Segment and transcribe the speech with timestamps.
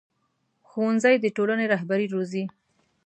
[0.69, 2.43] ښوونځی د ټولنې رهبري روزي